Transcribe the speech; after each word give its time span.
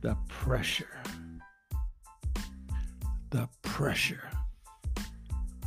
The 0.00 0.16
pressure, 0.28 1.02
the 3.30 3.48
pressure 3.62 4.30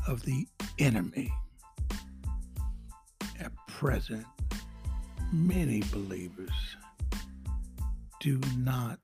of 0.07 0.23
the 0.23 0.47
enemy. 0.79 1.31
At 3.39 3.51
present, 3.67 4.25
many 5.31 5.81
believers 5.91 6.49
do 8.19 8.39
not 8.57 8.99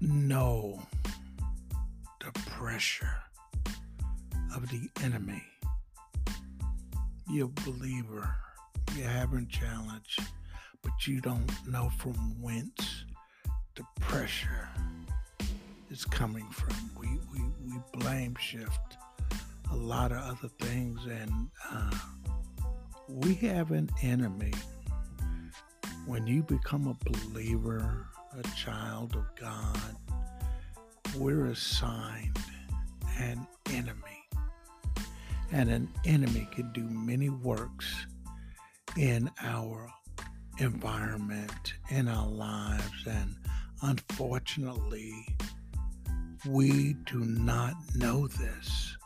know 0.00 0.80
the 2.20 2.32
pressure 2.50 3.16
of 4.54 4.68
the 4.70 4.88
enemy. 5.02 5.42
You're 7.28 7.46
a 7.46 7.70
believer, 7.70 8.34
you 8.96 9.02
haven't 9.02 9.48
challenge 9.48 10.18
but 10.84 11.06
you 11.06 11.20
don't 11.20 11.50
know 11.66 11.90
from 11.98 12.14
whence 12.40 13.04
the 13.74 13.84
pressure 13.98 14.68
is 15.90 16.04
coming 16.04 16.46
from. 16.50 16.76
We, 16.96 17.08
we, 17.32 17.40
we 17.66 17.80
blame 17.94 18.36
shift 18.38 18.96
a 19.72 19.76
lot 19.76 20.12
of 20.12 20.18
other 20.18 20.48
things, 20.60 21.00
and 21.06 21.48
uh, 21.72 21.90
we 23.08 23.34
have 23.34 23.72
an 23.72 23.90
enemy. 24.02 24.52
When 26.06 26.26
you 26.26 26.42
become 26.42 26.86
a 26.86 27.10
believer, 27.10 28.06
a 28.38 28.42
child 28.56 29.16
of 29.16 29.24
God, 29.40 29.96
we're 31.16 31.46
assigned 31.46 32.38
an 33.18 33.46
enemy. 33.72 34.28
And 35.50 35.70
an 35.70 35.88
enemy 36.04 36.46
can 36.52 36.72
do 36.72 36.82
many 36.82 37.30
works 37.30 37.86
in 38.96 39.30
our 39.40 39.88
environment 40.58 41.74
in 41.90 42.08
our 42.08 42.28
lives. 42.28 43.06
And 43.06 43.34
unfortunately, 43.82 45.26
we 46.48 46.94
do 47.06 47.20
not 47.20 47.74
know 47.94 48.26
this. 48.28 48.96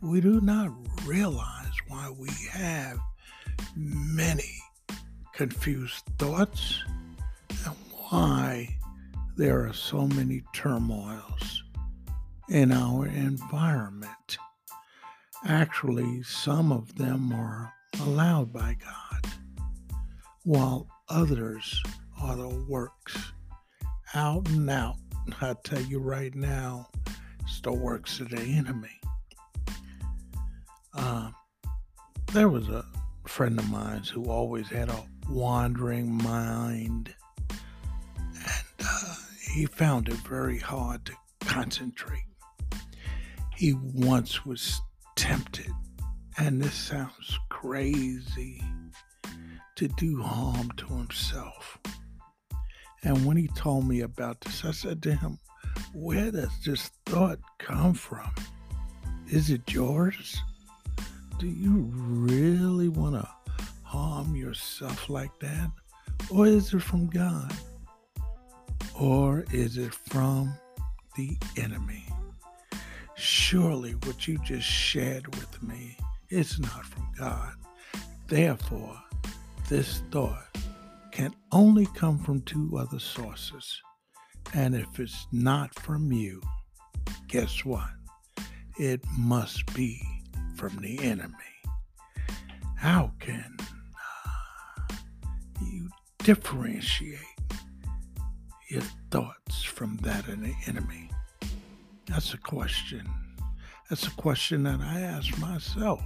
We 0.00 0.20
do 0.20 0.40
not 0.40 0.70
realize 1.04 1.72
why 1.88 2.10
we 2.18 2.30
have 2.50 2.98
many 3.76 4.54
confused 5.34 6.04
thoughts 6.18 6.82
and 7.64 7.74
why 8.08 8.76
there 9.36 9.66
are 9.66 9.72
so 9.72 10.06
many 10.06 10.42
turmoils 10.52 11.62
in 12.48 12.72
our 12.72 13.06
environment. 13.06 14.38
Actually, 15.46 16.22
some 16.22 16.72
of 16.72 16.96
them 16.96 17.32
are 17.32 17.72
allowed 18.00 18.52
by 18.52 18.76
God 18.82 19.09
while 20.44 20.86
others 21.08 21.82
are 22.20 22.36
the 22.36 22.48
works 22.68 23.32
out 24.14 24.48
and 24.48 24.68
out. 24.70 24.96
I 25.40 25.54
tell 25.64 25.82
you 25.82 25.98
right 25.98 26.34
now, 26.34 26.88
it's 27.42 27.60
the 27.60 27.72
works 27.72 28.20
of 28.20 28.30
the 28.30 28.40
enemy. 28.40 29.00
Uh, 30.94 31.30
there 32.32 32.48
was 32.48 32.68
a 32.68 32.84
friend 33.26 33.58
of 33.58 33.70
mine 33.70 34.02
who 34.12 34.24
always 34.24 34.68
had 34.68 34.88
a 34.88 35.04
wandering 35.28 36.12
mind, 36.12 37.14
and 37.50 38.86
uh, 38.86 39.14
he 39.52 39.66
found 39.66 40.08
it 40.08 40.14
very 40.14 40.58
hard 40.58 41.04
to 41.06 41.12
concentrate. 41.40 42.24
He 43.54 43.74
once 43.74 44.44
was 44.46 44.80
tempted, 45.16 45.70
and 46.38 46.62
this 46.62 46.74
sounds 46.74 47.38
crazy 47.50 48.62
to 49.76 49.88
do 49.88 50.22
harm 50.22 50.70
to 50.76 50.86
himself. 50.86 51.78
And 53.02 53.24
when 53.24 53.36
he 53.36 53.48
told 53.48 53.88
me 53.88 54.00
about 54.00 54.40
this, 54.40 54.64
I 54.64 54.72
said 54.72 55.02
to 55.02 55.14
him, 55.14 55.38
Where 55.94 56.30
does 56.30 56.50
this 56.64 56.90
thought 57.06 57.38
come 57.58 57.94
from? 57.94 58.30
Is 59.28 59.50
it 59.50 59.72
yours? 59.72 60.40
Do 61.38 61.46
you 61.46 61.90
really 61.94 62.88
want 62.88 63.14
to 63.14 63.28
harm 63.82 64.36
yourself 64.36 65.08
like 65.08 65.38
that? 65.40 65.70
Or 66.28 66.46
is 66.46 66.74
it 66.74 66.82
from 66.82 67.06
God? 67.06 67.52
Or 68.98 69.44
is 69.52 69.78
it 69.78 69.94
from 69.94 70.52
the 71.16 71.38
enemy? 71.56 72.04
Surely 73.14 73.92
what 73.92 74.28
you 74.28 74.38
just 74.44 74.66
shared 74.66 75.34
with 75.36 75.62
me 75.62 75.96
is 76.28 76.58
not 76.58 76.84
from 76.84 77.06
God. 77.18 77.52
Therefore, 78.28 79.00
this 79.70 80.02
thought 80.10 80.48
can 81.12 81.32
only 81.52 81.86
come 81.94 82.18
from 82.18 82.40
two 82.40 82.76
other 82.76 82.98
sources. 82.98 83.80
And 84.52 84.74
if 84.74 84.98
it's 84.98 85.28
not 85.30 85.72
from 85.78 86.10
you, 86.10 86.42
guess 87.28 87.64
what? 87.64 87.88
It 88.80 89.00
must 89.16 89.72
be 89.72 90.02
from 90.56 90.76
the 90.78 90.98
enemy. 90.98 91.34
How 92.74 93.12
can 93.20 93.56
uh, 93.60 94.94
you 95.64 95.88
differentiate 96.18 97.20
your 98.68 98.82
thoughts 99.12 99.62
from 99.62 99.98
that 99.98 100.26
of 100.26 100.40
the 100.42 100.54
enemy? 100.66 101.12
That's 102.06 102.34
a 102.34 102.38
question. 102.38 103.08
That's 103.88 104.08
a 104.08 104.12
question 104.12 104.64
that 104.64 104.80
I 104.80 105.02
ask 105.02 105.38
myself. 105.38 106.02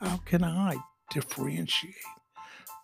How 0.00 0.16
can 0.24 0.42
I 0.42 0.76
differentiate 1.10 1.94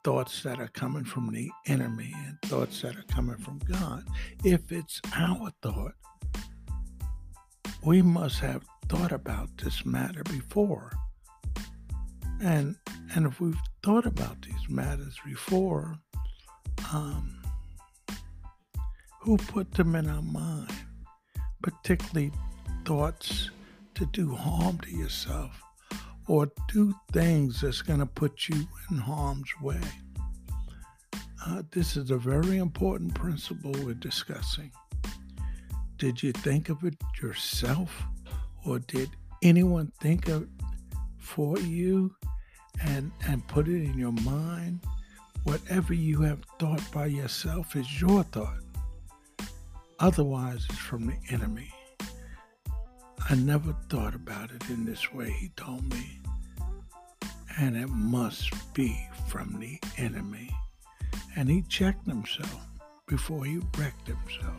thoughts 0.09 0.43
that 0.43 0.59
are 0.59 0.69
coming 0.69 1.05
from 1.05 1.31
the 1.35 1.51
enemy 1.67 2.15
and 2.27 2.41
thoughts 2.47 2.81
that 2.81 2.97
are 2.97 3.05
coming 3.11 3.37
from 3.37 3.59
God. 3.71 4.03
If 4.43 4.73
it's 4.73 5.03
our 5.15 5.51
thought, 5.61 5.93
we 7.85 8.01
must 8.01 8.41
have 8.41 8.65
thought 8.89 9.13
about 9.13 9.51
this 9.59 9.85
matter 9.85 10.23
before. 10.23 10.93
And 12.41 12.77
and 13.15 13.27
if 13.27 13.39
we've 13.39 13.61
thought 13.83 14.07
about 14.07 14.41
these 14.41 14.71
matters 14.71 15.15
before, 15.27 15.99
um, 16.91 17.43
who 19.21 19.37
put 19.37 19.73
them 19.73 19.95
in 19.95 20.09
our 20.09 20.23
mind? 20.23 20.73
Particularly 21.63 22.33
thoughts 22.87 23.51
to 23.95 24.07
do 24.07 24.35
harm 24.35 24.79
to 24.79 24.91
yourself 24.91 25.63
or 26.29 26.51
do 26.69 26.95
things 27.13 27.63
that's 27.63 27.83
going 27.83 27.99
to 27.99 28.07
put 28.07 28.49
you 28.49 28.67
in 28.91 28.99
harm's 28.99 29.51
way. 29.63 29.81
Uh, 31.45 31.63
this 31.71 31.97
is 31.97 32.11
a 32.11 32.17
very 32.17 32.59
important 32.59 33.15
principle 33.15 33.73
we're 33.83 33.95
discussing. 33.95 34.71
Did 35.97 36.23
you 36.23 36.33
think 36.33 36.69
of 36.69 36.85
it 36.85 36.95
yourself, 37.21 38.03
or 38.67 38.79
did 38.79 39.11
anyone 39.43 39.91
think 40.01 40.29
of 40.29 40.43
it 40.43 40.49
for 41.17 41.59
you 41.59 42.15
and, 42.83 43.11
and 43.27 43.47
put 43.49 43.67
it 43.67 43.83
in 43.83 43.99
your 43.99 44.13
mind? 44.13 44.81
Whatever 45.45 45.95
you 45.95 46.21
have 46.23 46.45
thought 46.59 46.83
by 46.93 47.07
yourself 47.07 47.75
is 47.75 48.01
your 48.01 48.23
thought. 48.25 48.61
Otherwise, 49.99 50.67
it's 50.69 50.79
from 50.79 51.07
the 51.07 51.17
enemy. 51.31 51.73
I 53.31 53.35
never 53.35 53.75
thought 53.89 54.15
about 54.15 54.51
it 54.51 54.69
in 54.71 54.85
this 54.85 55.13
way, 55.13 55.31
he 55.31 55.49
told 55.57 55.91
me. 55.93 56.18
And 57.59 57.77
it 57.77 57.89
must 57.89 58.53
be 58.75 59.09
from 59.27 59.59
the 59.59 59.81
enemy. 59.97 60.51
And 61.37 61.49
he 61.49 61.63
checked 61.63 62.07
himself 62.07 62.67
before 63.07 63.45
he 63.45 63.61
wrecked 63.77 64.07
himself. 64.07 64.55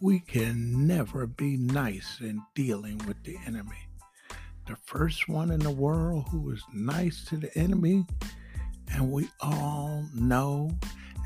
We 0.00 0.20
can 0.20 0.86
never 0.86 1.26
be 1.26 1.56
nice 1.56 2.18
in 2.20 2.42
dealing 2.54 3.00
with 3.06 3.22
the 3.22 3.38
enemy. 3.46 3.88
The 4.66 4.76
first 4.84 5.28
one 5.28 5.50
in 5.50 5.60
the 5.60 5.70
world 5.70 6.26
who 6.30 6.40
was 6.40 6.62
nice 6.72 7.24
to 7.26 7.36
the 7.36 7.56
enemy, 7.56 8.04
and 8.92 9.12
we 9.12 9.28
all 9.40 10.04
know 10.14 10.70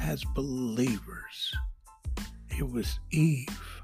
as 0.00 0.22
believers, 0.34 1.54
it 2.50 2.70
was 2.70 2.98
Eve 3.10 3.76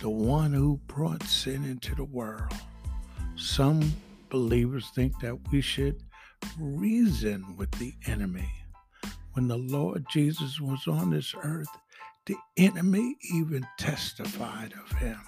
the 0.00 0.08
one 0.08 0.52
who 0.52 0.80
brought 0.86 1.22
sin 1.24 1.64
into 1.64 1.94
the 1.94 2.04
world. 2.04 2.52
Some 3.36 3.94
believers 4.30 4.90
think 4.94 5.18
that 5.20 5.36
we 5.50 5.60
should 5.60 6.02
reason 6.58 7.56
with 7.56 7.70
the 7.72 7.94
enemy. 8.06 8.50
When 9.32 9.48
the 9.48 9.58
Lord 9.58 10.04
Jesus 10.10 10.60
was 10.60 10.86
on 10.86 11.10
this 11.10 11.34
earth, 11.42 11.68
the 12.26 12.36
enemy 12.56 13.16
even 13.32 13.66
testified 13.78 14.74
of 14.74 14.96
him 14.98 15.20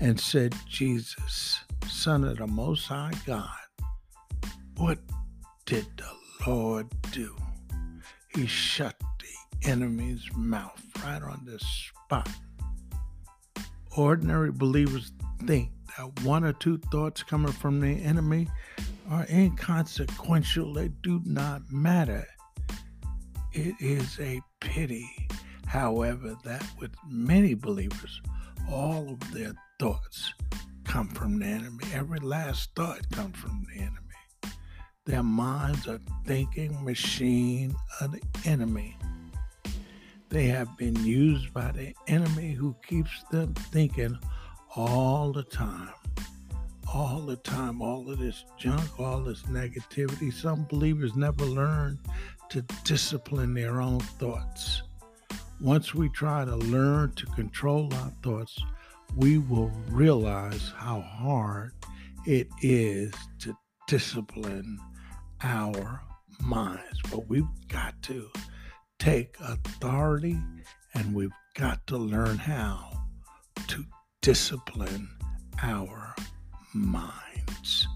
and 0.00 0.18
said, 0.18 0.54
Jesus, 0.68 1.60
Son 1.88 2.24
of 2.24 2.38
the 2.38 2.46
Most 2.46 2.86
High 2.86 3.12
God, 3.26 3.48
what 4.76 4.98
did 5.66 5.86
the 5.96 6.46
Lord 6.46 6.88
do? 7.12 7.36
He 8.34 8.46
shut 8.46 8.96
the 8.98 9.68
enemy's 9.70 10.24
mouth 10.36 10.82
right 11.04 11.22
on 11.22 11.42
the 11.44 11.58
spot 11.58 12.28
ordinary 13.96 14.50
believers 14.50 15.12
think 15.46 15.70
that 15.96 16.22
one 16.22 16.44
or 16.44 16.52
two 16.52 16.78
thoughts 16.90 17.22
coming 17.22 17.52
from 17.52 17.80
the 17.80 18.02
enemy 18.02 18.48
are 19.10 19.26
inconsequential, 19.30 20.72
they 20.72 20.88
do 21.02 21.20
not 21.24 21.62
matter. 21.70 22.26
It 23.52 23.74
is 23.78 24.18
a 24.20 24.40
pity, 24.60 25.08
however, 25.66 26.36
that 26.44 26.66
with 26.80 26.90
many 27.06 27.54
believers, 27.54 28.20
all 28.70 29.10
of 29.10 29.32
their 29.32 29.54
thoughts 29.78 30.32
come 30.84 31.08
from 31.08 31.38
the 31.38 31.46
enemy. 31.46 31.84
Every 31.92 32.20
last 32.20 32.70
thought 32.74 33.08
comes 33.10 33.36
from 33.36 33.66
the 33.72 33.80
enemy. 33.80 34.00
Their 35.04 35.22
minds 35.22 35.86
are 35.86 36.00
thinking 36.26 36.82
machine 36.82 37.74
of 38.00 38.12
the 38.12 38.22
enemy. 38.46 38.96
They 40.30 40.46
have 40.46 40.76
been 40.78 40.96
used 41.04 41.52
by 41.52 41.70
the 41.72 41.94
enemy 42.08 42.52
who 42.52 42.74
keeps 42.86 43.22
them 43.30 43.54
thinking 43.54 44.18
all 44.76 45.32
the 45.32 45.42
time. 45.44 45.90
All 46.92 47.20
the 47.20 47.36
time, 47.36 47.82
all 47.82 48.08
of 48.10 48.18
this 48.18 48.44
junk, 48.58 49.00
all 49.00 49.20
this 49.20 49.42
negativity. 49.42 50.32
Some 50.32 50.64
believers 50.64 51.16
never 51.16 51.44
learn 51.44 51.98
to 52.50 52.62
discipline 52.84 53.54
their 53.54 53.80
own 53.80 54.00
thoughts. 54.00 54.82
Once 55.60 55.94
we 55.94 56.08
try 56.10 56.44
to 56.44 56.56
learn 56.56 57.12
to 57.14 57.26
control 57.26 57.92
our 57.94 58.12
thoughts, 58.22 58.58
we 59.16 59.38
will 59.38 59.72
realize 59.88 60.72
how 60.76 61.00
hard 61.00 61.72
it 62.26 62.48
is 62.60 63.12
to 63.40 63.56
discipline 63.88 64.78
our 65.42 66.00
minds. 66.40 67.00
But 67.10 67.28
we've 67.28 67.48
got 67.68 68.00
to 68.02 68.30
take 68.98 69.36
authority 69.40 70.38
and 70.94 71.14
we've 71.14 71.30
got 71.54 71.86
to 71.88 71.96
learn 71.96 72.38
how 72.38 72.90
to 73.68 73.84
discipline 74.24 75.06
our 75.62 76.14
minds. 76.72 77.86